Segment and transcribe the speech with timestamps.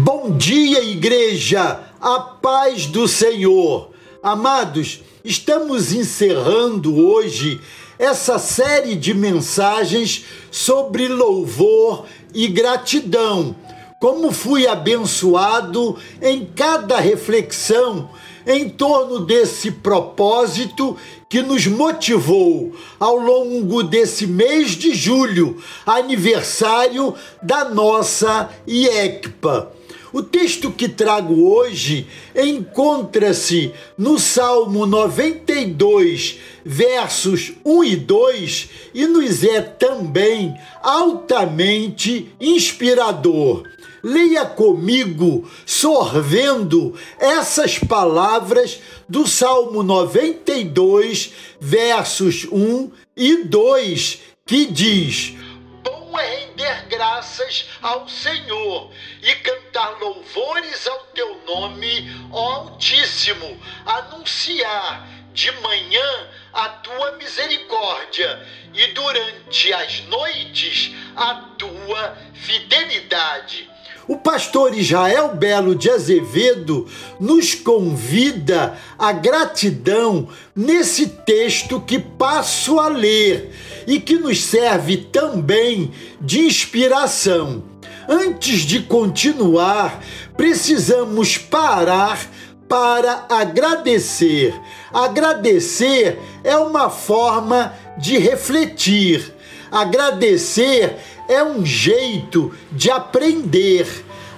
[0.00, 3.90] Bom dia, igreja, a paz do Senhor.
[4.22, 7.60] Amados, estamos encerrando hoje
[7.98, 13.56] essa série de mensagens sobre louvor e gratidão.
[13.98, 18.08] Como fui abençoado em cada reflexão
[18.46, 20.96] em torno desse propósito
[21.28, 29.77] que nos motivou ao longo desse mês de julho, aniversário da nossa IECPA.
[30.12, 39.44] O texto que trago hoje encontra-se no Salmo 92, versos 1 e 2, e nos
[39.44, 43.64] é também altamente inspirador.
[44.02, 55.34] Leia comigo, sorvendo essas palavras do Salmo 92, versos 1 e 2, que diz:
[55.82, 58.90] Bom é render graças ao Senhor
[59.22, 59.57] e cantar
[60.00, 70.00] louvores ao teu nome, ó Altíssimo, anunciar de manhã a tua misericórdia e durante as
[70.06, 73.68] noites a tua fidelidade.
[74.08, 76.88] O pastor Israel Belo de Azevedo
[77.20, 83.52] nos convida à gratidão nesse texto que passo a ler
[83.86, 87.62] e que nos serve também de inspiração.
[88.08, 90.02] Antes de continuar,
[90.34, 92.18] precisamos parar
[92.66, 94.58] para agradecer.
[94.90, 99.34] Agradecer é uma forma de refletir.
[99.70, 100.96] Agradecer
[101.28, 103.86] é um jeito de aprender.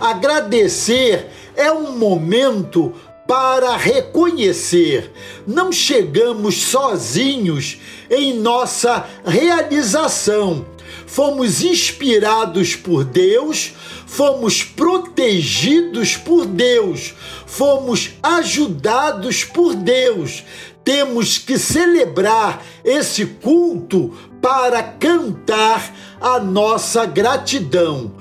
[0.00, 2.92] Agradecer é um momento
[3.24, 5.12] para reconhecer.
[5.46, 7.78] Não chegamos sozinhos
[8.10, 10.66] em nossa realização.
[11.10, 13.72] Fomos inspirados por Deus,
[14.06, 17.14] fomos protegidos por Deus,
[17.46, 20.44] fomos ajudados por Deus.
[20.84, 28.12] Temos que celebrar esse culto para cantar a nossa gratidão.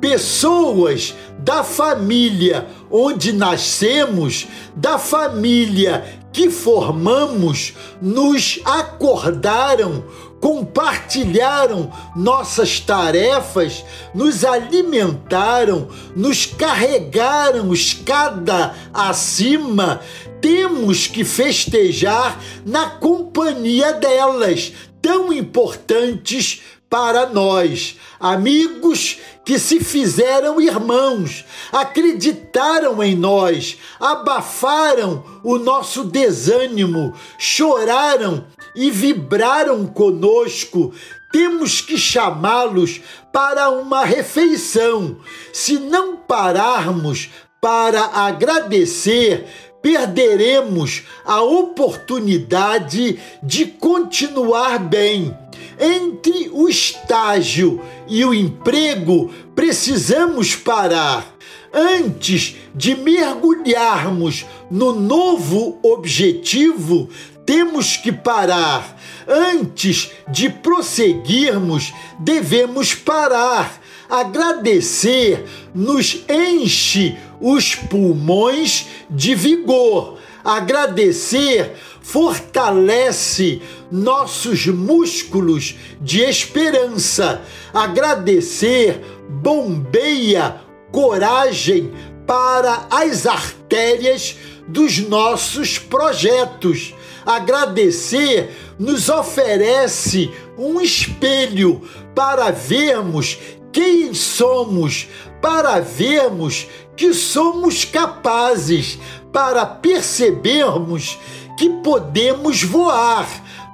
[0.00, 10.04] Pessoas da família onde nascemos, da família que formamos, nos acordaram,
[10.40, 20.00] compartilharam nossas tarefas, nos alimentaram, nos carregaram escada acima.
[20.40, 31.44] Temos que festejar na companhia delas, tão importantes para nós, amigos que se fizeram irmãos,
[31.70, 40.94] acreditaram em nós, abafaram o nosso desânimo, choraram e vibraram conosco.
[41.30, 45.18] Temos que chamá-los para uma refeição.
[45.52, 47.28] Se não pararmos
[47.60, 49.46] para agradecer,
[49.80, 55.36] perderemos a oportunidade de continuar bem.
[55.80, 61.36] Entre o estágio e o emprego, precisamos parar.
[61.72, 67.08] Antes de mergulharmos no novo objetivo,
[67.44, 68.98] temos que parar.
[69.26, 73.77] Antes de prosseguirmos, devemos parar.
[74.08, 80.18] Agradecer nos enche os pulmões de vigor.
[80.44, 83.60] Agradecer fortalece
[83.92, 87.42] nossos músculos de esperança.
[87.74, 91.92] Agradecer bombeia coragem
[92.26, 94.36] para as artérias
[94.66, 96.94] dos nossos projetos.
[97.26, 101.82] Agradecer nos oferece um espelho
[102.14, 103.38] para vermos
[103.78, 105.06] quem somos,
[105.40, 106.66] para vermos
[106.96, 108.98] que somos capazes,
[109.32, 111.16] para percebermos
[111.56, 113.28] que podemos voar,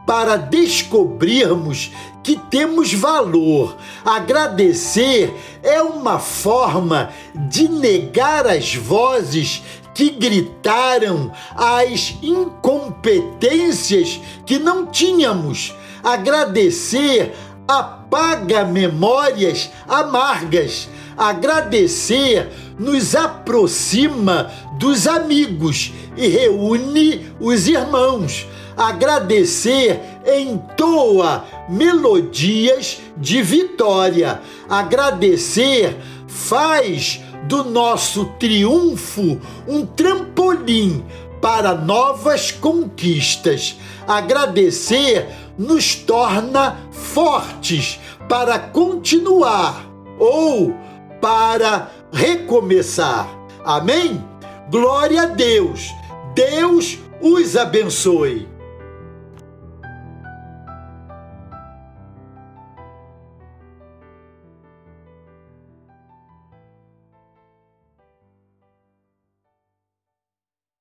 [0.06, 1.90] para descobrirmos
[2.22, 3.78] que temos valor.
[4.04, 9.62] Agradecer é uma forma de negar as vozes
[9.94, 15.74] que gritaram as incompetências que não tínhamos.
[16.02, 17.34] Agradecer
[17.66, 20.88] apaga memórias amargas.
[21.16, 28.46] Agradecer nos aproxima dos amigos e reúne os irmãos.
[28.76, 34.40] Agradecer entoa melodias de vitória.
[34.68, 35.96] Agradecer
[36.26, 41.04] faz do nosso triunfo um trampolim
[41.44, 43.78] para novas conquistas.
[44.08, 49.84] Agradecer nos torna fortes para continuar
[50.18, 50.74] ou
[51.20, 53.28] para recomeçar.
[53.62, 54.26] Amém?
[54.70, 55.90] Glória a Deus.
[56.34, 58.53] Deus os abençoe.